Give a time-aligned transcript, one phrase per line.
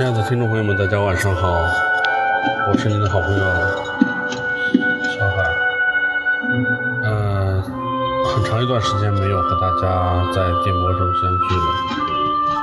[0.00, 1.60] 亲爱的听众朋友们，大家晚上好，
[2.72, 3.44] 我是您的好朋友
[5.02, 5.44] 小海。
[7.02, 7.60] 呃，
[8.34, 11.66] 很长一段时间没有和大家在电波中相聚了，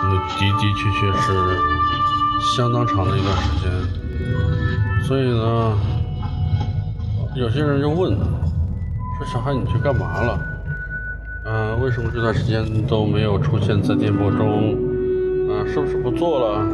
[0.04, 1.32] 因为的的确确是
[2.56, 3.72] 相当长的一段时间，
[5.04, 5.78] 所以呢，
[7.36, 10.40] 有些人就问说：“小海，你去干嘛了？
[11.46, 14.76] 嗯、为什么这段时间都没有出现在电波中？
[15.52, 16.66] 嗯、是不是不做了？”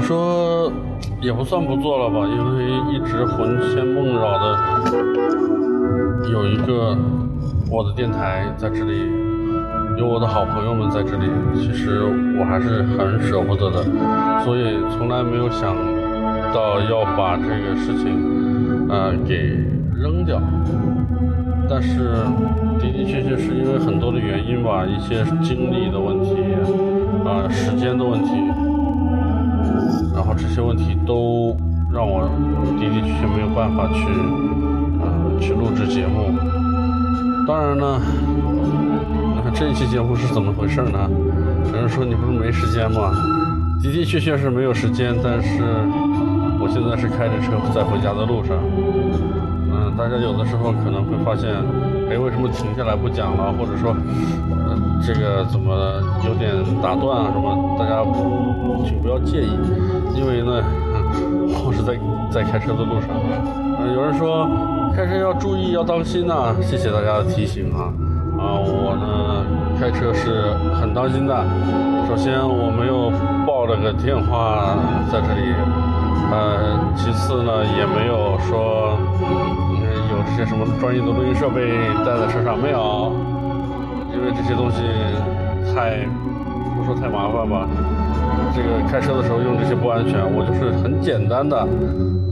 [0.00, 0.72] 我说
[1.20, 4.58] 也不算不做了吧，因为一直魂牵梦绕的
[6.32, 6.96] 有一个
[7.70, 9.02] 我的电台在这里，
[9.98, 12.00] 有我的好朋友们在这里，其实
[12.38, 13.84] 我还是很舍不得的，
[14.42, 15.76] 所以从来没有想
[16.54, 19.54] 到要把这个事情呃给
[19.94, 20.40] 扔掉。
[21.68, 21.98] 但是
[22.80, 26.34] 的的确确是因为很多的原因吧，一些精力的问题，
[27.22, 28.30] 啊、时间的问题，
[30.20, 31.56] 然后这些问题都
[31.90, 32.28] 让我的
[32.78, 34.04] 的确确没有办法去，
[35.00, 36.28] 呃，去录制节目。
[37.48, 37.98] 当然呢，
[39.54, 41.08] 这一期节目是怎么回事呢？
[41.72, 43.10] 有人说你不是没时间吗？
[43.82, 45.64] 的的确确是没有时间，但是
[46.60, 48.58] 我现在是开着车在回家的路上。
[49.72, 51.48] 嗯，大家有的时候可能会发现，
[52.10, 53.54] 哎，为什么停下来不讲了？
[53.56, 53.96] 或者说，
[54.52, 55.72] 呃，这个怎么
[56.28, 57.74] 有点打断啊什么？
[57.78, 58.04] 大家
[58.84, 59.50] 请不要介意，
[60.20, 60.62] 因为呢，
[61.64, 61.96] 我是在
[62.30, 63.08] 在开车的路上。
[63.80, 64.46] 嗯，有人说
[64.94, 67.88] 开车要注意，要当心呐、谢谢大家的提醒啊。
[68.36, 71.34] 啊，我呢开车是很当心的。
[72.06, 73.10] 首先我没有
[73.46, 74.76] 抱着个电话
[75.10, 75.54] 在这里，
[76.30, 78.98] 呃，其次呢也没有说，
[80.12, 81.64] 有这些什么专业的录音设备
[82.04, 83.16] 带在车上没有，
[84.12, 84.84] 因为这些东西
[85.72, 86.04] 太
[86.76, 87.64] 不说太麻烦吧，
[88.54, 90.20] 这个开车的时候用这些不安全。
[90.20, 91.66] 我就是很简单的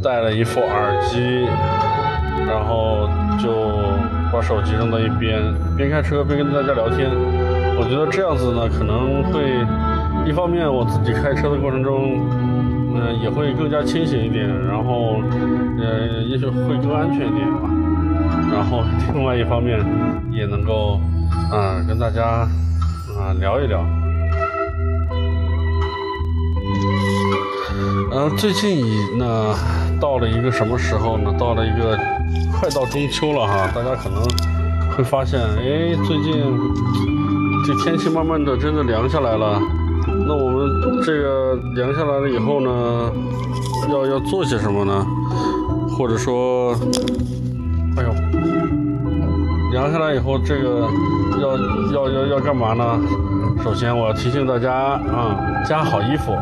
[0.03, 1.47] 带了一副耳机，
[2.47, 3.09] 然后
[3.39, 3.51] 就
[4.33, 5.43] 把手机扔到一边，
[5.77, 7.11] 边开车边跟大家聊天。
[7.79, 9.65] 我觉得这样子呢，可能会
[10.29, 12.21] 一方面我自己开车的过程中，
[12.95, 15.23] 嗯、也会更加清醒一点，然后，
[15.79, 17.71] 呃，也许会更安全一点吧。
[18.53, 18.83] 然后
[19.15, 19.79] 另外一方面
[20.33, 20.99] 也能够，
[21.87, 22.49] 跟大家、
[23.39, 23.85] 聊一聊。
[28.19, 29.55] 呃，最近呢，
[30.01, 31.33] 到了一个什么时候呢？
[31.39, 31.97] 到了一个
[32.53, 34.21] 快到中秋了哈，大家可能
[34.91, 36.35] 会发现，哎，最近
[37.65, 39.63] 这天气慢慢的真的凉下来了。
[40.27, 43.13] 那我们这个凉下来了以后呢，
[43.89, 45.07] 要要做些什么呢？
[45.97, 46.75] 或者说，
[47.99, 48.13] 哎呦，
[49.71, 50.89] 凉下来以后，这个
[51.41, 51.57] 要
[51.95, 52.99] 要要要干嘛呢？
[53.63, 56.37] 首先我要提醒大家啊，加好衣服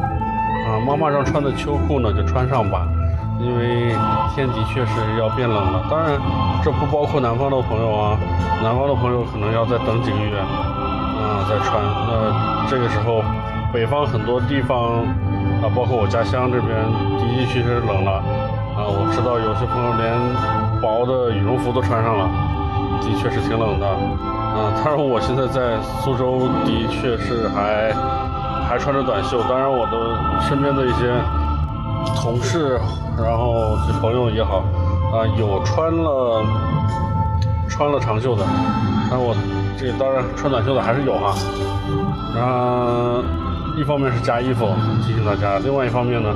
[0.67, 2.89] 啊，妈妈让穿的秋裤呢就穿上吧，
[3.41, 3.95] 因为
[4.35, 5.87] 天的确是要变冷了。
[5.89, 6.19] 当然，
[6.65, 8.19] 这不包括南方的朋友啊，
[8.63, 11.81] 南方的朋友可能要再等几个月啊再穿。
[12.09, 13.23] 那这个时候，
[13.73, 15.07] 北方很多地方
[15.63, 18.19] 啊，包括我家乡这边的的确确冷了
[18.75, 18.83] 啊。
[18.91, 22.29] 我知道有些朋友连薄的羽绒服都穿上了。
[23.03, 27.93] 的确是挺冷的，啊，当然我现在在苏州的确是还
[28.69, 31.15] 还穿着短袖，当然我的身边的一些
[32.15, 32.79] 同事，
[33.17, 34.65] 然后朋友也好，
[35.13, 36.45] 啊，有穿了
[37.69, 38.43] 穿了长袖的，
[39.11, 39.35] 但我
[39.79, 41.35] 这当然穿短袖的还是有哈，
[42.35, 43.23] 然后，
[43.77, 44.69] 一方面是加衣服
[45.05, 46.29] 提醒大家，另外一方面呢。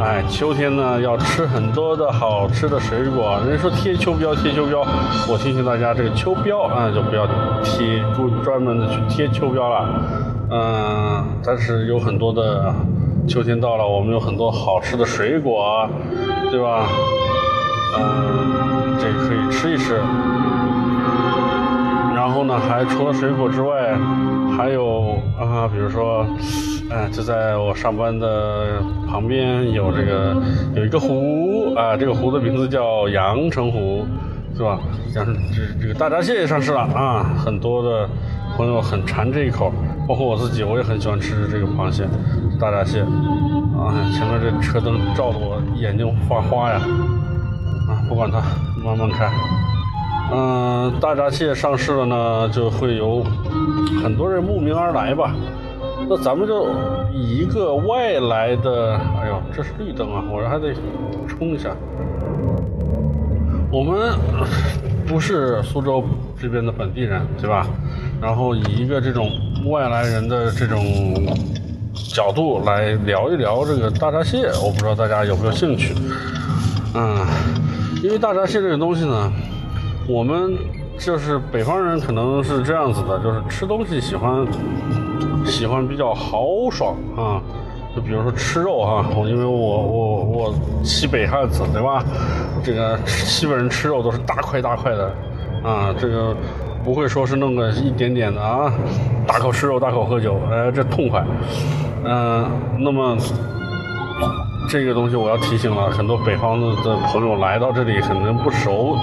[0.00, 3.38] 哎，秋天呢要吃很多的好吃的水果。
[3.46, 4.84] 人家说贴秋膘，贴秋膘，
[5.28, 7.24] 我提醒大家，这个秋膘啊就不要
[7.62, 9.86] 贴，不专门的去贴秋膘了。
[10.54, 12.74] 嗯，但是有很多的
[13.26, 15.88] 秋天到了，我们有很多好吃的水果，
[16.50, 16.86] 对吧？
[17.98, 19.98] 嗯，这可以吃一吃。
[22.14, 23.96] 然后呢，还除了水果之外，
[24.54, 26.26] 还有啊，比如说，
[26.90, 30.36] 哎，就在我上班的旁边有这个
[30.76, 34.04] 有一个湖啊，这个湖的名字叫阳澄湖，
[34.54, 34.78] 是吧？
[35.14, 38.08] 阳这这个大闸蟹也上市了啊，很多的
[38.54, 39.72] 朋友很馋这一口，
[40.06, 42.06] 包括我自己，我也很喜欢吃这个螃蟹，
[42.60, 43.00] 大闸蟹。
[43.72, 46.80] 啊，前面这车灯照得我眼睛发花呀！
[47.88, 48.40] 啊，不管它，
[48.84, 49.28] 慢慢开。
[50.32, 53.24] 嗯、大闸蟹上市了呢，就会有
[54.02, 55.34] 很多人慕名而来吧。
[56.08, 56.68] 那咱们就
[57.12, 60.72] 以一个外来的，哎呦，这是绿灯啊，我这还得
[61.26, 61.70] 冲一下。
[63.70, 64.12] 我们
[65.06, 66.04] 不是苏州
[66.38, 67.66] 这边的本地人，对吧？
[68.20, 69.28] 然后以一个这种
[69.66, 70.82] 外来人的这种
[71.94, 75.94] 角度来聊一聊这个大闸蟹，我不知道大家有没有兴趣。
[76.94, 77.26] 嗯，
[78.02, 79.32] 因为大闸蟹这个东西呢，
[80.08, 80.56] 我们
[80.98, 84.46] 就是北方人可能是这样子的，就是吃东西喜欢
[85.44, 87.40] 喜欢比较豪爽啊。
[87.94, 92.02] 就比如说吃肉哈，因为我我我西北汉子对吧？
[92.64, 95.12] 这个西北人吃肉都是大块大块的
[95.62, 96.34] 啊，这个
[96.84, 98.72] 不会说是弄个一点点的啊，
[99.26, 101.24] 大口吃肉大口喝酒，哎，这痛快。
[102.04, 103.16] 嗯，那么
[104.68, 108.94] 这个东西我要提醒了很多北方的的朋友来到这里可能不熟。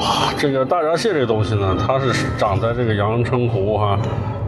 [0.00, 3.98] 啊，这个大闸蟹这东西呢，它是长在这个阳澄湖哈。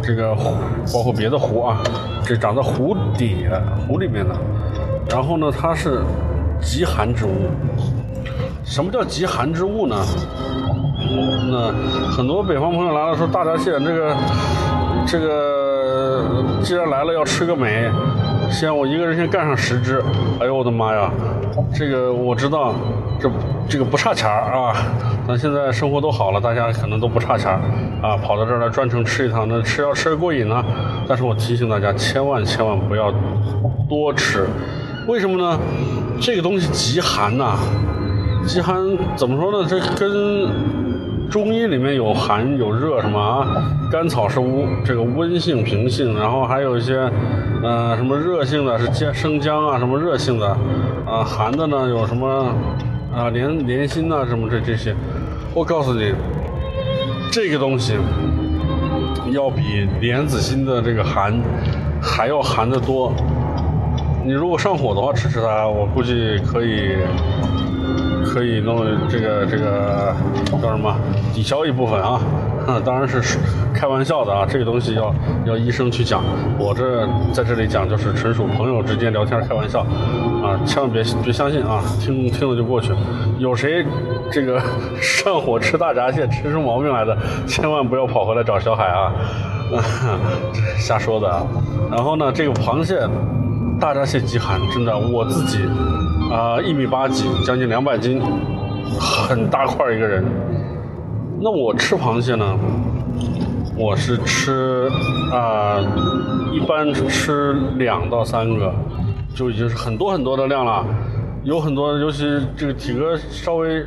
[0.03, 0.57] 这个湖
[0.93, 1.81] 包括别的湖啊，
[2.25, 3.47] 这长在湖底
[3.87, 4.35] 湖里面的。
[5.09, 6.03] 然后呢，它是
[6.61, 7.51] 极寒之物。
[8.65, 9.97] 什么叫极寒之物呢？
[11.51, 11.73] 那
[12.11, 14.17] 很多北方朋友来了说大闸蟹，这个
[15.07, 16.25] 这个
[16.63, 17.91] 既然来了要吃个美，
[18.51, 20.03] 先我一个人先干上十只。
[20.41, 21.11] 哎呦我的妈呀！
[21.75, 22.75] 这个我知道，
[23.21, 23.31] 这
[23.69, 24.75] 这个不差钱儿啊。
[25.27, 27.61] 咱现在生活都好了，大家可能都不差钱儿
[28.03, 30.65] 啊，跑到这儿来专程吃一趟，那吃要吃得过瘾呢。
[31.07, 33.13] 但是我提醒大家，千万千万不要
[33.89, 34.47] 多吃。
[35.07, 35.59] 为什么呢？
[36.21, 37.57] 这个东西极寒呐，
[38.47, 38.77] 极寒
[39.17, 39.69] 怎么说呢？
[39.69, 40.49] 这跟
[41.33, 43.65] 中医里面有寒有热什么啊？
[43.91, 47.11] 甘草是温这个温性平性，然后还有一些
[47.63, 50.47] 呃什么热性的是姜生姜啊，什么热性的
[51.07, 52.55] 啊，寒的呢有什么？
[53.17, 54.95] 啊，莲莲心呐，什么这这些，
[55.55, 56.13] 我告诉你，
[57.31, 57.95] 这个东西
[59.31, 61.41] 要比莲子心的这个寒
[61.99, 63.11] 还要寒得多。
[64.23, 66.99] 你如果上火的话，吃吃它，我估计可以
[68.25, 70.15] 可以弄这个这个
[70.61, 70.95] 叫什么
[71.35, 72.21] 抵消一部分啊。
[72.85, 73.21] 当然是
[73.75, 75.13] 开玩笑的啊，这个东西要
[75.45, 76.23] 要医生去讲，
[76.61, 79.81] 我这在这里讲就是纯属朋友之间聊天开玩笑，
[80.45, 82.93] 啊，千万别别相信啊，听听了就过去。
[83.39, 83.85] 有谁
[84.31, 84.63] 这个
[85.03, 89.13] 上火吃大闸蟹吃出毛病来的，千万不要跑回来找小海啊，
[89.75, 89.83] 啊
[90.79, 91.29] 瞎说的。
[91.29, 91.45] 啊。
[91.91, 92.97] 然后呢，这个螃蟹，
[93.81, 95.59] 大闸蟹极寒，真的，我自己
[96.33, 98.23] 啊一米八几，将近两百斤，
[98.99, 100.25] 很大块一个人。
[101.41, 102.59] 那我吃螃蟹呢？
[103.77, 104.91] 我是吃
[105.31, 105.79] 啊，
[106.51, 108.73] 一般吃两到三个，
[109.35, 110.85] 就已经是很多很多的量了。
[111.43, 112.25] 有很多，尤其
[112.57, 113.85] 这个体格稍微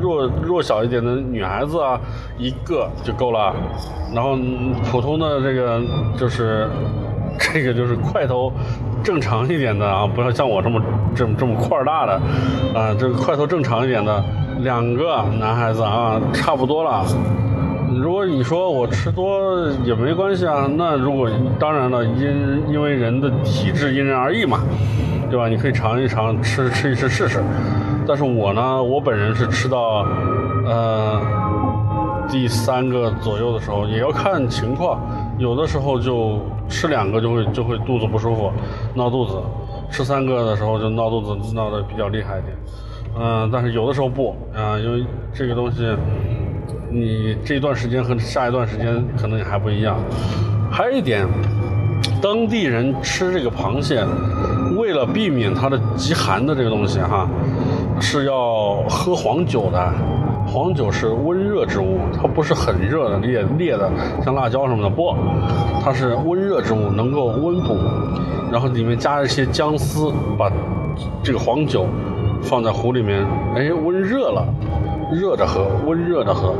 [0.00, 1.98] 弱弱小一点的女孩子啊，
[2.38, 3.54] 一个就够了。
[4.14, 4.36] 然后
[4.90, 5.80] 普通的这个
[6.18, 6.68] 就是
[7.38, 8.52] 这个就是块头
[9.02, 10.80] 正常一点的啊，不要像我这么
[11.14, 12.12] 这么这么块大的
[12.74, 14.22] 啊，这个块头正常一点的。
[14.60, 17.04] 两个男孩子啊，差不多了。
[18.00, 24.60] 如果你说我吃多也没关系啊，那如果当然了，因因为人的体质因人而异嘛，
[25.28, 25.48] 对吧？
[25.48, 27.42] 你可以尝一尝，吃吃一吃试试。
[28.06, 30.06] 但是我呢，我本人是吃到
[30.64, 31.20] 呃
[32.28, 35.00] 第三个左右的时候，也要看情况，
[35.42, 38.52] 有的时候就吃两个就会就会肚子不舒服，
[38.94, 39.34] 闹肚子；
[39.90, 42.56] 吃三个的时候就闹肚子闹得比较厉害一点。
[43.18, 45.04] 嗯，但是有的时候不，啊，因为
[45.34, 45.96] 这个东西，
[46.88, 49.98] 你这一段时间和下一段时间可能还不一样。
[50.70, 51.26] 还有一点，
[52.22, 54.06] 当地人吃这个螃蟹，
[54.78, 57.28] 为了避免它的极寒的这个东西哈，
[58.00, 59.92] 是要喝黄酒的。
[60.46, 63.90] 黄酒是温热之物，它不是很热的烈烈的，
[64.24, 65.14] 像辣椒什么的不，
[65.82, 67.76] 它是温热之物，能够温补，
[68.50, 70.50] 然后里面加一些姜丝，把
[71.22, 71.86] 这个黄酒。
[72.44, 74.44] 放在壶里面，哎，温热了，
[75.12, 76.52] 热着喝，温热的喝，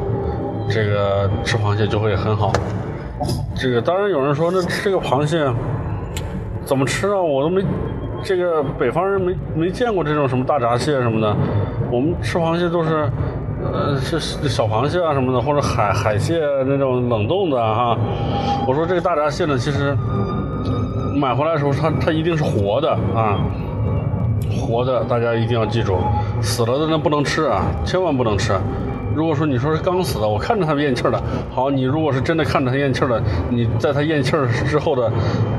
[0.70, 2.52] 这个吃螃蟹就会很好。
[3.56, 5.44] 这个当然有人说，那这个螃蟹
[6.64, 7.20] 怎么吃啊？
[7.20, 7.64] 我都没，
[8.22, 11.36] 这个北方人没没见过这种什么大闸蟹什么的。
[11.90, 13.10] 我们吃螃蟹都是，
[13.70, 17.96] 呃，是小螃蟹啊什么的，或者海海蟹那种冷冻的哈。
[18.66, 19.96] 我说这个大闸蟹呢，其实
[21.14, 23.38] 买回来的时候，它它一定是活的啊。
[24.50, 25.96] 活的，大家一定要记住，
[26.42, 28.52] 死了的那不能吃啊，千万不能吃。
[29.14, 35.10] 如果说你说是刚死的，我看着他咽气了，好，你如果是真的看着他咽气了，你在他咽气儿之后的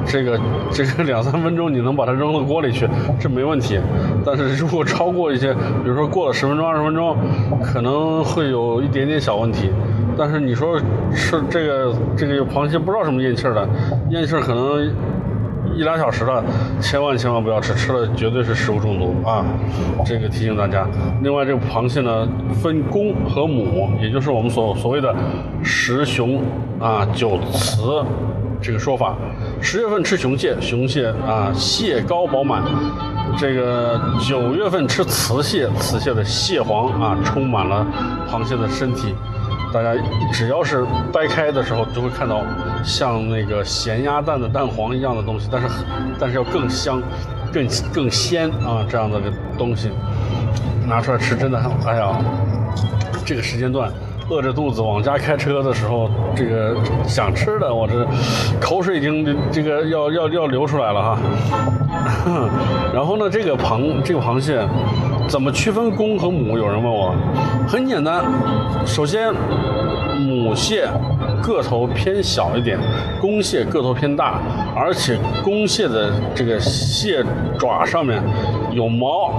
[0.05, 0.39] 这个
[0.71, 2.87] 这个两三分钟，你能把它扔到锅里去，
[3.19, 3.79] 这没问题。
[4.25, 7.15] 但是如果超过一些，比如说过了十分钟、二十分钟，
[7.63, 9.69] 可能会有一点点小问题。
[10.17, 10.79] 但是你说
[11.13, 13.67] 吃这个这个螃蟹不知道什么咽气儿的，
[14.09, 14.91] 咽气儿可能。
[15.75, 16.43] 一两小时了，
[16.79, 19.43] 千万千万不要吃，吃了绝对是食物中毒啊！
[20.05, 20.87] 这个提醒大家。
[21.21, 22.27] 另外，这个螃蟹呢，
[22.61, 25.13] 分公和母，也就是我们所所谓的
[25.63, 26.41] 十雄
[26.79, 28.05] 啊、九雌
[28.61, 29.15] 这个说法。
[29.61, 32.61] 十月份吃雄蟹，雄蟹啊蟹膏饱满；
[33.37, 37.85] 这个九月份吃雌蟹，雌蟹的蟹黄啊充满了
[38.29, 39.15] 螃蟹的身体。
[39.73, 39.99] 大家
[40.31, 42.43] 只要是掰开的时候，就会看到
[42.83, 45.67] 像那个咸鸭蛋的蛋黄一样的东西，但是
[46.19, 47.01] 但是要更香、
[47.51, 49.89] 更更鲜啊这样的个东西，
[50.87, 52.15] 拿出来吃真的很哎呀，
[53.25, 53.91] 这个时间段。
[54.29, 56.75] 饿着肚子往家开车的时候，这个
[57.05, 58.07] 想吃的，我这
[58.59, 61.19] 口水已经这个要要要流出来了哈。
[62.93, 64.65] 然后呢，这个螃这个螃蟹
[65.27, 66.57] 怎么区分公和母？
[66.57, 67.13] 有人问我，
[67.67, 68.23] 很简单，
[68.85, 69.33] 首先
[70.19, 70.87] 母蟹
[71.41, 72.79] 个头偏小一点，
[73.19, 74.39] 公蟹个头偏大，
[74.75, 77.23] 而且公蟹的这个蟹
[77.59, 78.23] 爪上面
[78.71, 79.31] 有毛，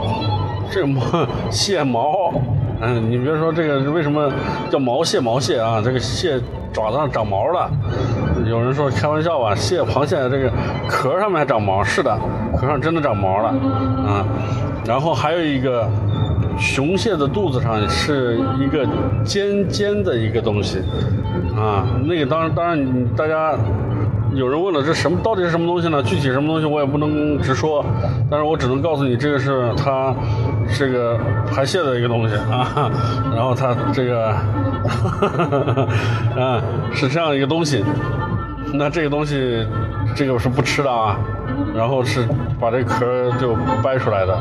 [0.71, 1.00] 这毛
[1.50, 2.33] 蟹毛。
[2.87, 4.31] 嗯，你别说这个为什么
[4.71, 5.19] 叫毛蟹？
[5.19, 6.38] 毛蟹啊，这个蟹
[6.71, 7.71] 爪子上长毛了。
[8.47, 10.53] 有人说开玩笑吧，蟹螃蟹这个
[10.87, 12.14] 壳上面还长毛，是的，
[12.55, 13.49] 壳上真的长毛了
[14.07, 14.26] 啊。
[14.85, 15.88] 然后还有一个，
[16.59, 18.87] 雄蟹的肚子上是一个
[19.25, 20.81] 尖尖的一个东西
[21.57, 21.87] 啊。
[22.05, 23.55] 那个当然当然，大家。
[24.35, 26.03] 有人问了，这什么到底是什么东西呢？
[26.03, 27.85] 具体什么东西我也不能直说，
[28.29, 30.14] 但是我只能告诉你，这个是它
[30.76, 31.17] 这个
[31.50, 32.91] 排泄的一个东西啊。
[33.35, 34.31] 然后它这个，
[36.37, 36.61] 啊，
[36.93, 37.85] 是这样一个东西。
[38.73, 39.64] 那这个东西，
[40.17, 41.17] 这个我是不吃的啊。
[41.75, 42.26] 然后是
[42.61, 44.35] 把这壳就掰出来的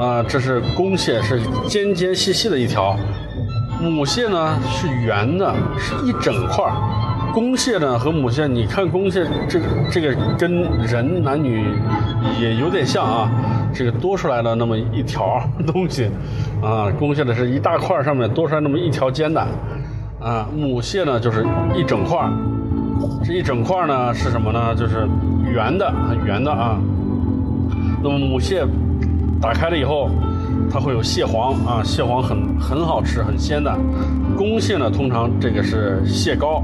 [0.00, 0.22] 啊。
[0.26, 2.96] 这是公蟹，是尖尖细细的一条；
[3.80, 6.64] 母蟹呢是圆的，是一整块。
[7.32, 11.64] 公蟹呢和母蟹，你看公蟹这个这个跟人男女
[12.38, 13.30] 也有点像啊，
[13.72, 16.10] 这个多出来了那么一条东西，
[16.62, 19.40] 啊，公蟹的是一大块上面多出来那么一条尖的，
[20.20, 22.28] 啊，母蟹呢就是一整块，
[23.24, 24.74] 这一整块呢是什么呢？
[24.74, 25.08] 就是
[25.50, 25.90] 圆的，
[26.26, 26.78] 圆的啊。
[28.02, 28.62] 那么母蟹
[29.40, 30.10] 打开了以后，
[30.70, 33.74] 它会有蟹黄啊，蟹黄很很好吃，很鲜的。
[34.36, 36.62] 公蟹呢通常这个是蟹膏。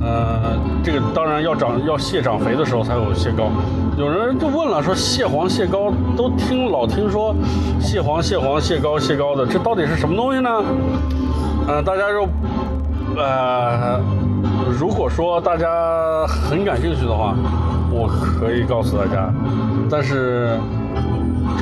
[0.00, 3.50] 呃，这个当然要长要蟹长肥的时候才有蟹膏。
[3.96, 7.34] 有人就问了，说蟹黄蟹膏都听老听说
[7.80, 10.50] 蟹黄蟹黄蟹膏蟹膏的，这到底是什么东西呢？
[11.66, 12.28] 呃，大家就
[13.16, 14.00] 呃，
[14.78, 17.34] 如果说大家很感兴趣的话，
[17.90, 19.32] 我可以告诉大家。
[19.90, 20.58] 但是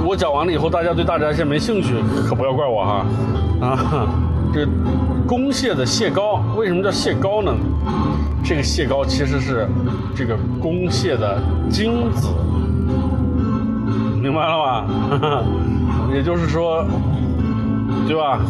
[0.07, 1.95] 我讲完了以后，大家对大闸蟹没兴趣，
[2.29, 3.07] 可不要怪我哈。
[3.63, 3.79] 啊，
[4.57, 4.67] 这
[5.29, 7.55] 公蟹的蟹膏为什么叫蟹膏呢？
[8.43, 9.69] 这个蟹膏其实是
[10.15, 12.29] 这个公蟹的精子，
[14.19, 15.45] 明白了吧？
[16.11, 16.87] 也就是说，
[18.09, 18.41] 对吧？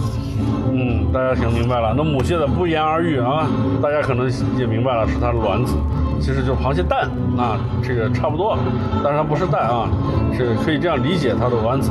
[0.72, 1.92] 嗯，大家听明白了。
[1.96, 3.48] 那母蟹的不言而喻啊，
[3.82, 5.75] 大家可能也明白了，是它的卵子，
[6.20, 8.56] 其实就是螃蟹蛋啊，这个差不多，
[9.02, 9.88] 但是它不是蛋啊，
[10.36, 11.90] 是可以这样理解它的卵子。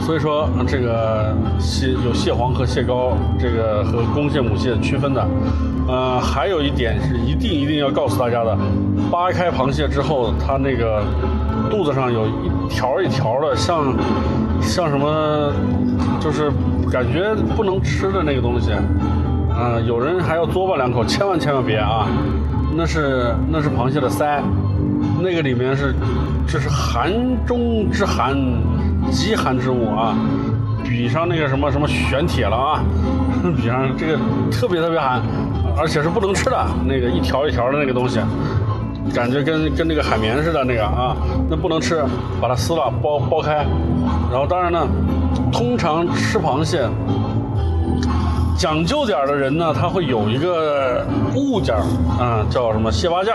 [0.00, 5.26] 所以说，这个蟹有蟹黄和蟹膏，这个和公蟹、母蟹区分的。
[5.86, 8.56] 呃，还有一点是一定一定要告诉大家的，
[9.10, 11.02] 扒开螃蟹之后，它那个
[11.70, 13.94] 肚子上有一条一条的，像
[14.60, 15.52] 像什么，
[16.20, 16.50] 就是
[16.90, 18.72] 感觉不能吃的那个东西。
[19.50, 22.06] 啊，有人还要嘬吧两口，千万千万别啊！
[22.76, 24.40] 那是那是螃蟹的鳃，
[25.20, 25.94] 那个里面是
[26.46, 27.10] 这是寒
[27.44, 28.36] 中之寒。
[29.10, 30.14] 极寒之物啊，
[30.84, 32.82] 比上那个什么什么玄铁了啊，
[33.56, 34.18] 比上这个
[34.50, 35.20] 特别特别寒，
[35.76, 38.20] 而且是不能吃的那个一条一条的那个东西，
[39.14, 41.16] 感觉跟跟那个海绵似的那个啊，
[41.48, 42.02] 那不能吃，
[42.40, 43.66] 把它撕了剥剥开，
[44.30, 44.86] 然后当然呢，
[45.52, 46.88] 通常吃螃蟹
[48.56, 51.74] 讲究点的人呢，他会有一个物件
[52.18, 53.32] 啊，叫什么蟹八件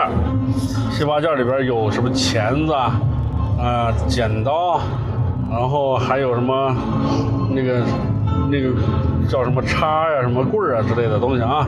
[0.92, 4.80] 蟹八件里边有什么钳子啊，剪刀。
[5.54, 6.76] 然后还有什么
[7.52, 7.86] 那个
[8.50, 8.74] 那个
[9.30, 11.68] 叫什么叉呀、什么棍儿啊之类的东西啊？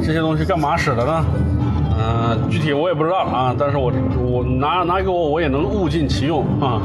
[0.00, 1.24] 这些东西干嘛使的呢？
[1.98, 3.54] 嗯，具体我也不知道啊。
[3.58, 3.92] 但是我
[4.24, 6.80] 我拿拿给我，我也能物尽其用啊。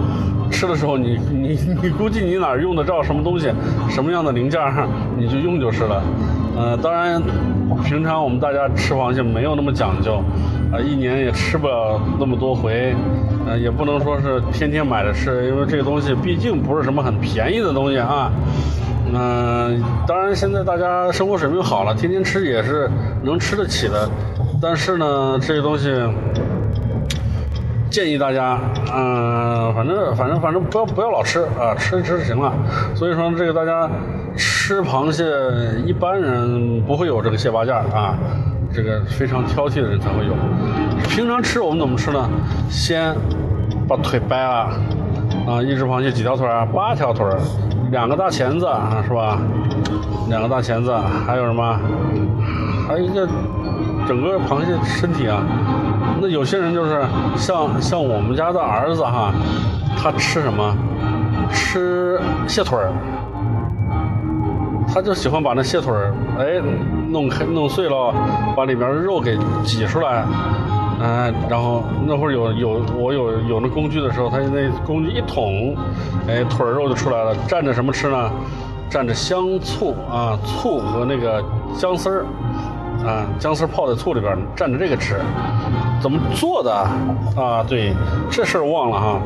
[0.49, 3.51] 吃的时候你你你估计你哪儿用得着什么东西，
[3.87, 4.59] 什么样的零件
[5.15, 6.01] 你就用就是了。
[6.57, 7.21] 呃，当然
[7.83, 10.19] 平常我们大家吃螃蟹没有那么讲究。
[10.71, 12.95] 啊，一年也吃不了那么多回，
[13.47, 18.31] 呃，也不能说是天天买着吃，因为这个东西毕竟不是什么很便宜的东西啊。
[19.11, 22.87] 嗯，当然现在大家生活水平好了，天天吃也是
[23.23, 24.07] 能吃得起的。
[24.61, 25.91] 但是呢，这个东西
[27.89, 28.59] 建议大家，
[28.93, 32.53] 嗯，反正反正反正不要不要老吃啊，吃一吃就行了。
[32.93, 33.89] 所以说这个大家
[34.37, 35.23] 吃螃蟹，
[35.83, 38.15] 一般人不会有这个蟹八件啊。
[38.73, 40.33] 这个非常挑剔的人才会有。
[41.09, 42.29] 平常吃我们怎么吃呢？
[42.69, 43.15] 先
[43.87, 44.69] 把腿掰了，
[45.47, 46.65] 啊，一只螃蟹几条腿啊？
[46.65, 47.25] 八条腿，
[47.91, 48.67] 两个大钳子，
[49.07, 49.39] 是吧？
[50.29, 50.95] 两个大钳子，
[51.25, 51.79] 还有什么？
[52.87, 53.27] 还有一个
[54.07, 55.43] 整个螃蟹身体啊。
[56.21, 57.01] 那有些人就是
[57.35, 59.33] 像像我们家的儿子哈，
[59.97, 60.75] 他吃什么？
[61.51, 62.91] 吃蟹腿儿。
[64.91, 66.59] 他就喜欢把那蟹腿儿，哎，
[67.09, 68.13] 弄开弄碎了，
[68.55, 70.25] 把里边的肉给挤出来，
[71.01, 75.75] 嗯，然后那会儿有有我有有那工具的时候，他那工具一捅，
[76.27, 77.35] 哎，腿肉就出来了。
[77.47, 78.31] 蘸着什么吃呢？
[78.89, 81.43] 蘸着香醋啊，醋和那个
[81.77, 82.25] 姜丝儿，
[83.05, 85.19] 啊，姜丝泡在醋里边，蘸着这个吃。
[86.01, 86.73] 怎么做的
[87.35, 87.63] 啊？
[87.67, 87.93] 对，
[88.31, 89.21] 这事儿忘了哈。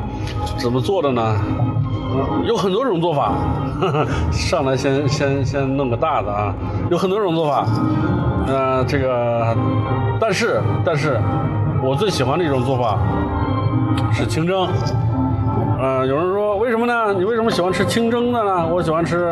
[0.58, 1.36] 怎么做的呢？
[2.46, 3.34] 有很多种做法，
[4.32, 6.54] 上来先先先弄个大的啊，
[6.90, 7.66] 有很多种做法，
[8.48, 9.56] 呃，这个，
[10.20, 11.20] 但是但是，
[11.82, 12.98] 我最喜欢的一种做法
[14.12, 14.68] 是清蒸，
[15.80, 17.14] 呃，有人说为什么呢？
[17.14, 18.66] 你为什么喜欢吃清蒸的呢？
[18.68, 19.28] 我喜欢吃。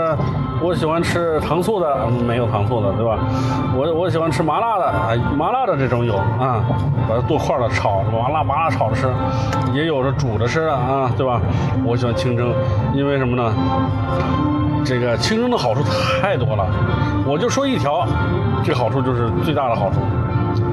[0.63, 3.18] 我喜欢吃糖醋的，没有糖醋的，对吧？
[3.75, 6.63] 我我喜欢吃麻辣的，麻辣的这种有啊，
[7.10, 9.12] 把它剁块了炒，麻辣麻辣炒着吃，
[9.74, 11.41] 也有着煮着吃啊，对吧？
[11.84, 12.53] 我喜欢清蒸，
[12.94, 13.51] 因为什么呢？
[14.86, 15.82] 这个清蒸的好处
[16.22, 16.65] 太多了，
[17.25, 18.06] 我就说一条，
[18.63, 20.00] 这好处就是最大的好处，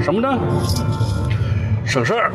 [0.01, 0.29] 什么呢？
[1.85, 2.31] 省事儿，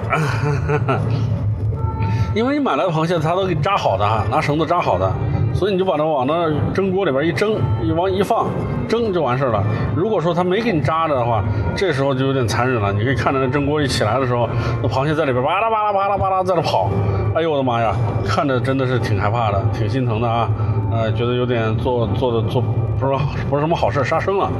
[2.33, 5.11] 因为你买来的螃蟹它都给扎好的，拿绳子扎好的。
[5.53, 8.47] 所以你就把它往那蒸锅里边一蒸，一往一放，
[8.87, 9.63] 蒸就完事了。
[9.95, 11.43] 如果说它没给你扎着的话，
[11.75, 12.91] 这时候就有点残忍了。
[12.91, 14.49] 你可以看着那蒸锅一起来的时候，
[14.81, 16.89] 那螃蟹在里边巴拉巴拉巴拉巴拉在那跑，
[17.35, 17.95] 哎呦我的妈呀，
[18.25, 20.49] 看着真的是挺害怕的，挺心疼的啊。
[20.91, 22.61] 呃，觉得有点做做的做
[22.99, 23.13] 不是
[23.49, 24.51] 不是什么好事，杀生了。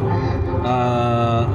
[0.66, 1.46] 嗯，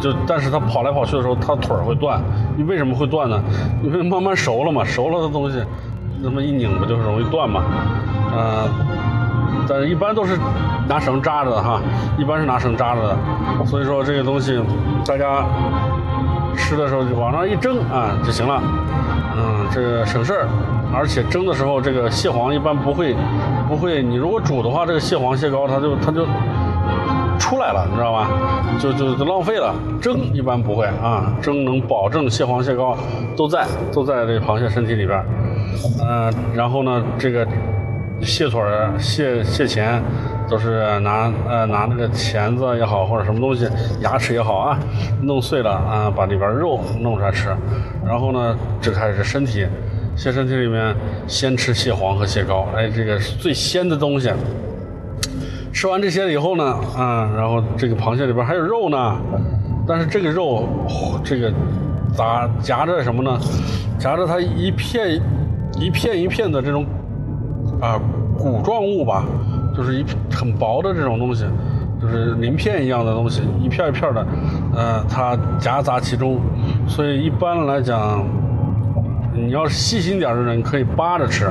[0.00, 2.20] 就但是它跑来跑去的时候，它腿儿会断。
[2.56, 3.38] 你为什么会断呢？
[3.82, 5.62] 因为慢慢熟了嘛，熟了的东西，
[6.22, 7.62] 那么一拧不就是容易断嘛。
[8.34, 8.68] 嗯，
[9.68, 10.38] 但是一般都是
[10.88, 11.80] 拿绳扎着的哈，
[12.16, 13.16] 一般是拿绳扎着的，
[13.66, 14.58] 所以说这个东西
[15.06, 15.44] 大家
[16.56, 18.60] 吃的时候就往上一蒸啊就行了，
[19.36, 20.48] 嗯，这个省事儿，
[20.94, 23.14] 而且蒸的时候这个蟹黄一般不会
[23.68, 26.26] 不会，你如果煮的话，这个蟹黄蟹膏它就它就
[27.38, 28.28] 出来了，你知道吧？
[28.78, 32.96] 就就就浪费了，蒸一般不会啊，蒸能保证蟹黄蟹膏
[33.36, 35.22] 都在都在这螃蟹身体里边，
[36.00, 37.46] 嗯，然后呢这个。
[38.22, 38.62] 蟹腿、
[38.98, 40.02] 蟹蟹钳，
[40.48, 43.68] 都是拿呃拿那个钳子也好，或者什么东西，
[44.00, 44.78] 牙齿也好啊，
[45.22, 47.48] 弄碎了啊，把里边肉弄出来吃。
[48.06, 49.66] 然后呢，这开始身体，
[50.14, 50.94] 蟹身体里面
[51.26, 54.30] 先吃蟹黄和蟹膏，哎，这个最鲜的东西。
[55.72, 56.64] 吃完这些了以后呢，
[56.96, 59.16] 啊，然后这个螃蟹里边还有肉呢，
[59.86, 60.68] 但是这个肉，
[61.24, 61.52] 这个
[62.14, 63.38] 咋夹着什么呢？
[63.98, 65.20] 夹着它一片
[65.78, 66.86] 一片一片的这种。
[67.82, 68.00] 啊，
[68.38, 69.24] 骨状物吧，
[69.76, 71.44] 就是一很薄的这种东西，
[72.00, 74.24] 就是鳞片一样的东西，一片一片的，
[74.72, 76.38] 呃，它夹杂其中，
[76.86, 78.24] 所以一般来讲，
[79.34, 81.50] 你要细心点的人可以扒着吃，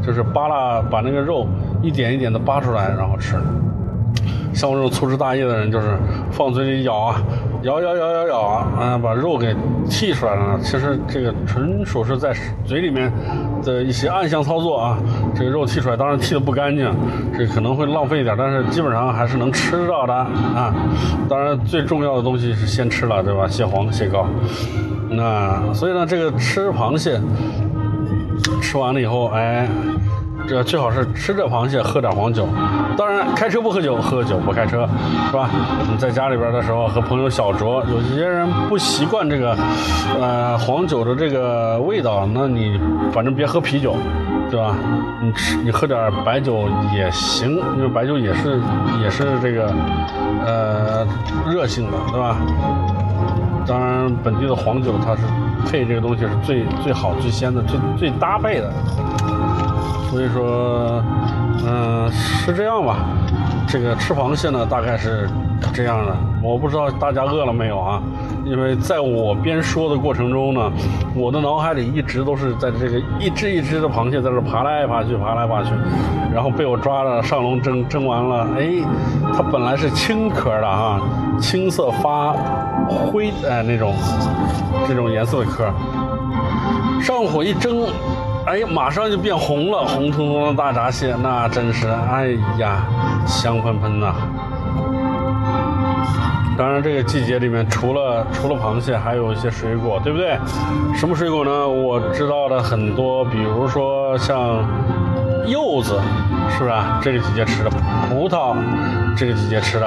[0.00, 1.44] 就是扒拉把那个肉
[1.82, 3.34] 一点一点的扒出来，然后吃。
[4.54, 5.96] 像我这种粗枝大叶的人，就是
[6.30, 7.20] 放嘴里咬啊，
[7.62, 9.54] 咬咬咬咬咬啊，嗯，把肉给
[9.88, 10.58] 剔出来了。
[10.62, 12.32] 其实这个纯属是在
[12.64, 13.12] 嘴里面
[13.64, 14.98] 的一些暗箱操作啊。
[15.34, 16.88] 这个肉剔出来，当然剔的不干净，
[17.36, 20.72] 这可能会浪费一点，但是基本上还是能吃到的啊。
[21.28, 23.48] 当然最重要的东西是先吃了，对吧？
[23.48, 24.26] 蟹黄、蟹膏。
[25.10, 27.20] 那所以呢，这个吃螃蟹
[28.62, 29.68] 吃完了以后，哎。
[30.48, 32.48] 这最好是吃着螃蟹喝点黄酒，
[32.96, 34.88] 当然开车不喝酒，喝酒不开车，
[35.26, 35.50] 是吧？
[35.90, 39.54] 你在家里边的时候和朋友小酌，有些人不习惯这个，
[40.18, 42.80] 呃，黄酒的这个味道，那你
[43.12, 43.94] 反正别喝啤酒，
[44.50, 44.74] 对吧？
[45.20, 48.58] 你吃你喝点白酒也行，因为白酒也是
[49.02, 49.70] 也是这个，
[50.46, 51.06] 呃，
[51.46, 52.36] 热性的，对吧？
[53.66, 55.20] 当然本地的黄酒它是
[55.70, 58.72] 配这个东西是最最好最鲜的最最搭配的。
[60.10, 61.02] 所以说，
[61.66, 62.96] 嗯，是这样吧。
[63.66, 65.28] 这个吃螃蟹呢，大概是
[65.74, 66.16] 这样的。
[66.42, 68.00] 我不知道大家饿了没有啊？
[68.46, 70.72] 因为在我边说的过程中呢，
[71.14, 75.70] 我的脑海里一直都是在这个一只一只的螃蟹在这爬来爬去，爬来爬去，
[76.32, 78.70] 然后被我抓了上笼蒸，蒸完了，哎，
[79.36, 80.98] 它本来是青壳的哈，
[81.38, 82.32] 青色发
[82.88, 83.94] 灰哎那种
[84.88, 85.70] 这种颜色的壳，
[87.02, 87.86] 上火一蒸。
[88.48, 92.82] 哎呀，马上就变红了，红彤彤的大闸蟹，那真是，哎呀，
[93.26, 94.14] 香喷喷呐！
[96.56, 100.38] 当然，这个季节里面除了除了螃蟹，还有一些水果，对不对？
[100.96, 101.68] 什么水果呢？
[101.68, 104.64] 我知道的很多，比如说像
[105.46, 106.00] 柚子，
[106.48, 106.98] 是不是啊？
[107.02, 107.68] 这个季节吃的
[108.08, 108.56] 葡萄，
[109.18, 109.86] 这个季节吃的。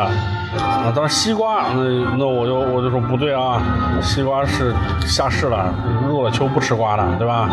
[0.59, 3.61] 啊，当然西瓜，那那我就我就说不对啊，
[4.01, 4.73] 西瓜是
[5.05, 5.73] 下市了，
[6.05, 7.49] 入了秋不吃瓜的，对吧？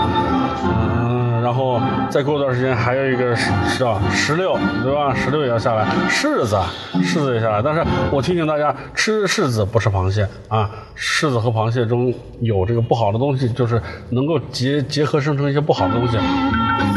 [0.65, 5.15] 嗯，然后再过段时间还有一个是吧，石榴，对吧？
[5.15, 6.59] 石榴也要下来，柿子，
[6.95, 7.63] 柿子也下来。
[7.63, 16.19] 但是我提醒大家，吃柿子不吃螃蟹啊，柿子和螃蟹中有这个不好的东西，就是能够结结合生成一些不好的东西，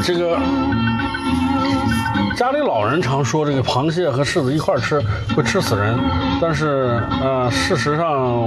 [0.04, 0.36] 这个。
[2.36, 5.02] 家里老人常说这个螃蟹和柿子一块吃
[5.36, 5.98] 会吃死人，
[6.41, 8.41] 但是呃，事实上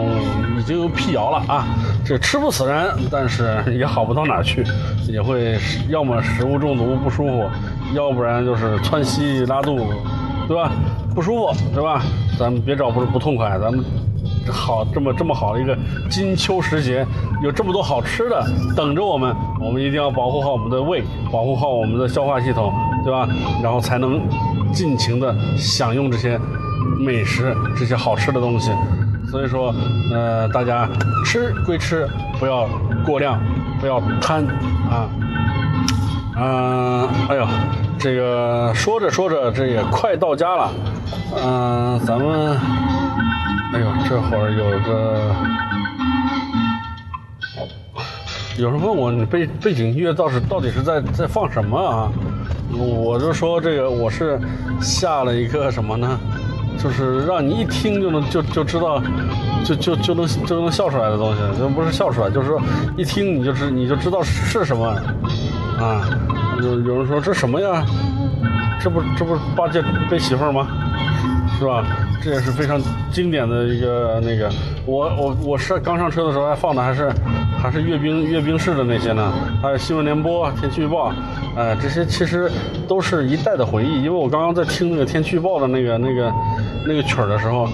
[0.59, 1.67] 已经有辟谣了啊，
[2.05, 4.65] 这吃不死人，但是也好不到哪去，
[5.07, 7.49] 也会要么食物中毒不舒服，
[7.95, 9.85] 要不然就是窜稀拉肚子，
[10.49, 10.73] 对吧？
[11.15, 12.03] 不舒服，对吧？
[12.39, 13.85] 咱们别找不不痛快，咱们。
[14.51, 15.75] 好，这么这么好的一个
[16.11, 17.07] 金秋时节，
[17.43, 18.45] 有这么多好吃的
[18.77, 22.71] 等着我们，我们一定要保护好我们的胃，保护好我们的消化系统，
[23.05, 23.29] 对吧？
[23.63, 24.21] 然后才能
[24.73, 26.41] 尽情的享用这些
[26.99, 28.73] 美食，这些好吃的东西。
[29.31, 29.75] 所以说，
[30.13, 30.89] 呃，大家
[31.25, 32.69] 吃归吃，不要
[33.05, 33.39] 过量，
[33.81, 34.45] 不要贪
[34.91, 35.09] 啊。
[36.37, 37.47] 嗯，哎呦，
[37.99, 40.71] 这个说着说着，这也快到家了。
[41.45, 42.59] 嗯，咱们。
[43.73, 45.35] 哎呦，这会儿有个
[48.57, 52.09] 有人问我，你背背景音乐倒是到底是在在放什么啊？
[52.77, 54.39] 我就说这个我是
[54.81, 56.19] 下了一个什么呢？
[56.77, 59.03] 就是让你一听就能就就知道，
[59.65, 62.61] 就就就能就能笑出来的东西，就不是笑出来，就是说
[62.97, 64.87] 一听你就知你就知道是什么
[65.79, 66.05] 啊？
[66.59, 67.85] 有有人说这什么呀？
[68.83, 70.67] 这不这不八戒背媳妇吗？
[71.59, 71.85] 是吧？
[72.23, 72.81] 这也是非常
[73.13, 74.51] 经典的一个那个，
[74.87, 77.13] 我我我是刚上车的时候还放的还是
[77.59, 81.13] 还是阅兵阅兵式的那些呢，还有新闻联播、天气预报，
[81.57, 82.51] 哎，这些其实
[82.89, 84.03] 都是一代的回忆。
[84.03, 86.33] 因为我刚刚在听那个天气预报的那个那个
[86.87, 87.69] 那个曲儿的时候，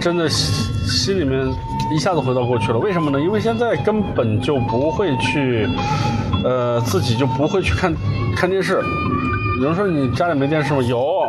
[0.00, 1.46] 真的心心里面
[1.94, 2.78] 一下子回到过去了。
[2.78, 3.20] 为什么呢？
[3.20, 5.68] 因为现在根本就不会去，
[6.44, 7.94] 呃，自己就不会去看
[8.36, 8.82] 看电视。
[9.60, 10.82] 有人说你家里没电视吗？
[10.82, 11.28] 有，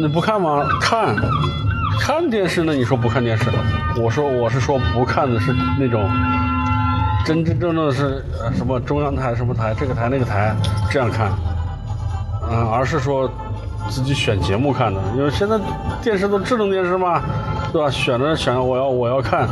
[0.00, 0.64] 你不看吗？
[0.80, 1.16] 看。
[2.00, 2.72] 看电视呢？
[2.72, 3.44] 你说不看电视？
[4.00, 6.08] 我说我是说不看的是那种
[7.26, 8.24] 真真正正的是
[8.54, 10.54] 什么中央台什么台这个台那个台
[10.90, 11.32] 这样看，
[12.48, 13.28] 嗯，而是说
[13.88, 15.00] 自己选节目看的。
[15.16, 15.58] 因为现在
[16.00, 17.20] 电视都智能电视嘛，
[17.72, 17.90] 对吧？
[17.90, 19.48] 选着选我要我要看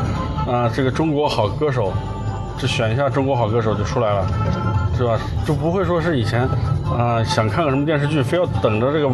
[0.47, 1.93] 啊这个中国好歌手，
[2.57, 4.27] 就选一下中国好歌手就出来了，
[4.97, 5.19] 是吧？
[5.45, 6.49] 就不会说是以前
[6.97, 9.11] 啊想看个什么电视剧，非要等着这个。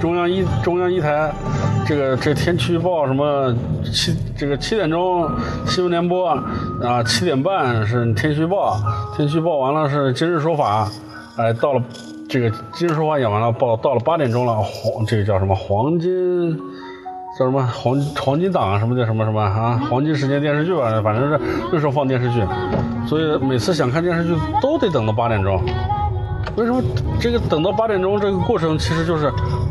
[0.00, 1.30] 中央一中央一台，
[1.86, 3.54] 这个这天气预报什么
[3.92, 5.30] 七这个七点钟
[5.66, 8.80] 新闻联播啊，七点半是天气预报，
[9.14, 10.88] 天气预报完了是今日说法，
[11.36, 11.82] 哎，到了
[12.26, 16.56] 这个今日说法演完了，报到了八点钟了，黄这个叫什么黄金
[17.38, 21.38] 叫什么黄黄金档什么的什么什么啊黄金时间电视剧吧，反正是
[21.70, 22.42] 那时候放电视剧，
[23.06, 25.62] 所以每次想看电视剧都得等到八点钟。
[26.56, 26.82] 为什么
[27.20, 29.30] 这个等到八点钟这个过程其实就是，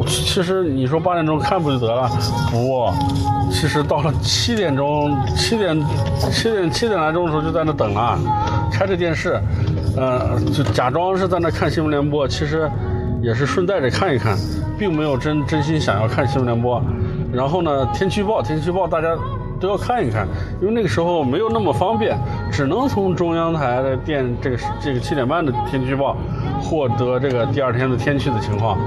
[0.10, 2.10] 其实你说八点钟看不就得了？
[2.52, 2.92] 不，
[3.52, 5.80] 其实到了七点钟，七点
[6.32, 8.18] 七点七点来钟的时候就在那等了，
[8.72, 9.40] 开着电视，
[9.96, 12.70] 呃，就假装是在那看新闻联播，其实
[13.22, 14.36] 也是顺带着看一看，
[14.78, 16.82] 并没有真真心想要看新闻联播。
[17.32, 19.10] 然后呢，天气预报，天气预报大家。
[19.62, 20.26] 都要看一看，
[20.62, 22.18] 因为那个时候没有那么方便，
[22.50, 26.16] 只能从中央台的电这个这个七点半的天气预报
[26.62, 28.78] 获得这个第二天的天气的情况，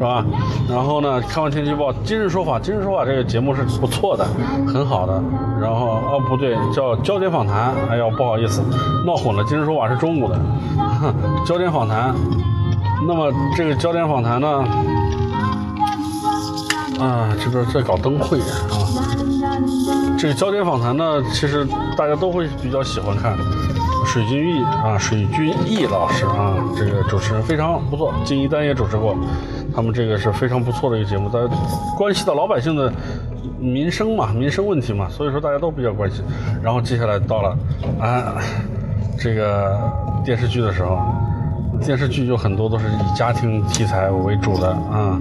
[0.00, 0.24] 是吧？
[0.66, 4.26] 然后呢，看完天气预报，今日说法，今日说法这个节目是不错的，
[4.66, 5.22] 很好的。
[5.60, 8.62] 然后哦不对，叫焦点访谈，哎呦不好意思，
[9.04, 10.40] 闹混了，今日说法是中午的，
[11.44, 12.14] 焦点访谈。
[13.06, 14.64] 那么这个焦点访谈呢，
[16.98, 18.46] 啊这边在搞灯会啊。
[20.18, 23.36] 这个焦点访谈呢，其实大家都会比较喜欢看。
[24.06, 29.14] 水军毅啊，水军毅老师啊，这个主持人非常不错，金一丹也主持过，
[29.74, 31.40] 他们这个是非常不错的一个节目，在
[31.96, 32.92] 关系到老百姓的
[33.58, 36.24] 民生嘛，民生问题嘛，所以说大家都比较关心。
[36.62, 37.56] 然后接下来到了
[37.98, 38.34] 啊，
[39.18, 39.78] 这个
[40.24, 40.98] 电视剧的时候，
[41.84, 45.20] 电视剧有很多都是以家庭题材为主的啊。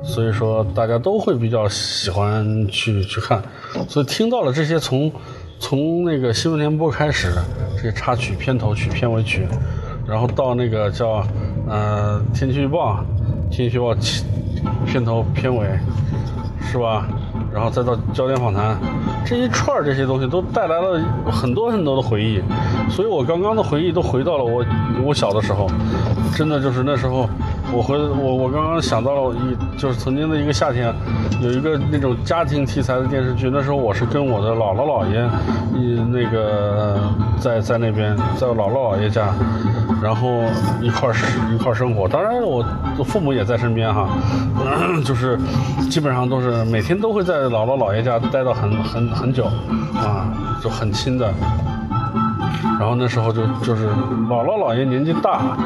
[0.00, 3.42] 所以说，大家都会比较喜欢去去看，
[3.88, 5.10] 所以听到了这些从
[5.58, 7.34] 从那个新闻联播开始，
[7.76, 9.46] 这些插曲、片头曲、片尾曲，
[10.06, 11.22] 然后到那个叫
[11.68, 13.04] 呃天气预报，
[13.50, 13.94] 天气预报
[14.86, 15.66] 片头片尾，
[16.70, 17.06] 是吧？
[17.52, 18.76] 然后再到焦点访谈，
[19.24, 22.40] 这一串这些东西都带来了很多很多的回忆，
[22.90, 24.64] 所以我刚刚的回忆都回到了我
[25.02, 25.66] 我小的时候，
[26.36, 27.28] 真的就是那时候，
[27.70, 30.92] 我回我我刚刚想到了一就是曾经的一个夏天，
[31.40, 35.28] 有一个那种家庭题材的电视剧，那时候我是跟我的姥姥姥爷，
[35.78, 36.98] 一那个
[37.38, 39.34] 在在那边在我姥姥姥爷家，
[40.02, 40.28] 然后
[40.80, 41.14] 一块儿
[41.54, 42.64] 一块儿生活，当然我
[43.04, 44.08] 父母也在身边哈，
[45.04, 45.38] 就是
[45.90, 49.44] 基本上都是每天都会在姥姥姥爷家待到很很很久，
[49.94, 51.32] 啊，就很亲的。
[52.78, 53.88] 然后那时候就就是
[54.28, 55.56] 姥姥姥爷年纪大，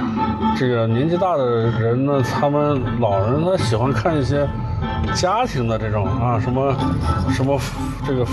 [0.57, 4.47] 这个年纪大的人呢，他们老人他喜欢看一些
[5.15, 6.75] 家庭的这种啊，什么
[7.31, 7.59] 什么
[8.07, 8.27] 这个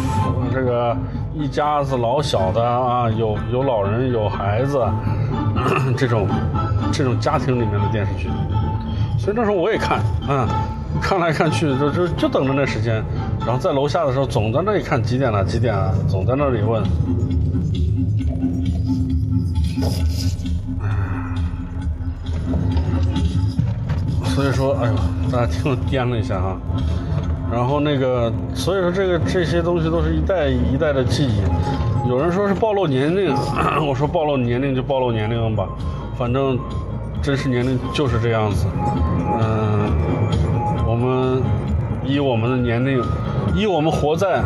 [0.54, 0.96] 这个
[1.34, 4.80] 一家子老小的啊，有有老人有孩子
[5.98, 6.28] 这种
[6.92, 8.30] 这种家庭里面的电视剧。
[9.18, 10.48] 所以那时候我也看，啊，
[11.02, 13.04] 看来看去就就就等着那时间，
[13.46, 16.84] 然后在楼下的时候总在那里看几点了几点了，总在那里问。
[24.26, 24.94] 所以说，哎呦，
[25.32, 26.58] 大家听了掂了一下啊。
[27.52, 31.42] 然后那个，所以说这个这些东西都是一代一代的记忆。
[32.08, 33.36] 有人说是暴露年龄，
[33.88, 35.68] 我说暴露年龄就暴露年龄吧，
[36.18, 36.58] 反正
[37.22, 38.66] 真实年龄就是这样子。
[39.42, 39.92] 嗯，
[40.88, 41.42] 我们
[42.06, 43.04] 以我们的年龄，
[43.56, 44.42] 以我们活在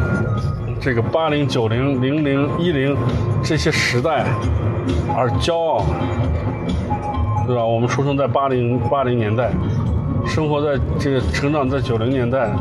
[0.84, 2.94] 这个八零、九零、零零、一零
[3.42, 4.26] 这些时代
[5.16, 5.86] 而骄傲，
[7.48, 7.64] 对吧？
[7.64, 9.50] 我们出生在八零八零年代。
[10.26, 12.52] 生活在这个成长在九零年代，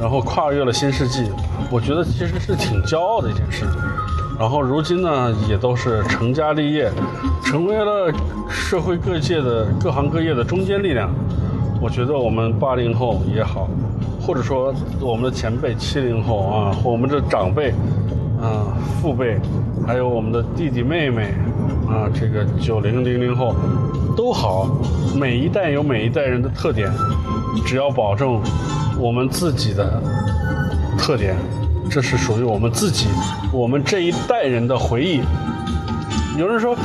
[0.00, 1.30] 然后跨越了新世纪，
[1.70, 3.64] 我觉得其实是挺骄傲的一件事。
[4.36, 6.90] 然后如今呢，也都是成家立业，
[7.44, 8.12] 成为了
[8.48, 11.08] 社会各界的各行各业的中坚力量。
[11.80, 13.68] 我觉得我们八零后也好，
[14.20, 17.70] 或者说我们的前辈七零后啊，或我们的长辈
[18.40, 19.38] 啊、父辈，
[19.86, 21.34] 还有我们的弟弟妹妹
[21.88, 23.54] 啊，这个九零零零后。
[24.16, 24.66] 都好，
[25.14, 26.90] 每一代有每一代人的特点，
[27.64, 28.42] 只要保证
[28.98, 30.02] 我们自己的
[30.98, 31.36] 特点，
[31.88, 33.06] 这是属于我们自己，
[33.52, 35.20] 我们这一代人的回忆。
[36.36, 36.76] 有人说，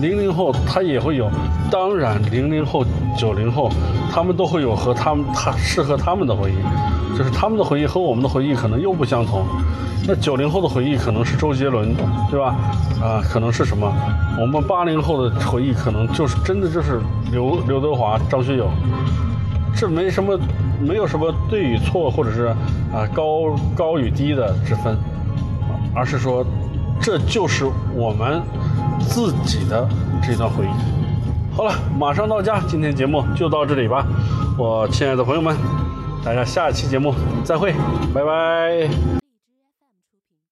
[0.00, 1.30] 零零后他也会有，
[1.70, 2.84] 当然零零后、
[3.16, 3.70] 九零后
[4.12, 9.44] 他们都会有和他们他适合他们的回忆，就是他们的回忆和我们的回忆可能又不相同。
[10.06, 11.94] 那九零后的回忆可能是周杰伦，
[12.30, 12.56] 对吧？
[13.02, 13.92] 啊，可能是什么？
[14.40, 18.70] 我们八零后的回忆可能就是真的就是刘刘德华、张学友，
[19.76, 20.38] 这没什么，
[20.80, 22.46] 没有什么对与错，或者是
[22.92, 24.96] 啊高高与低的之分，
[25.94, 26.44] 而是说
[27.00, 28.40] 这就是我们
[29.00, 29.88] 自己的
[30.22, 31.56] 这段回忆。
[31.56, 34.06] 好了，马上到家，今天节目就到这里吧，
[34.56, 35.56] 我亲爱的朋友们，
[36.24, 37.74] 大家下期节目再会，
[38.14, 39.17] 拜拜。